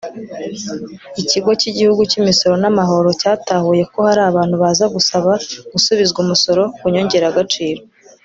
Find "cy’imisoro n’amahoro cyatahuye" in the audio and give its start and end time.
2.09-3.83